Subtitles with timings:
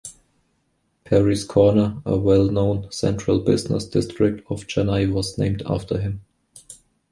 [1.03, 6.21] Parry's Corner, a well-known central business district of Chennai was named after him.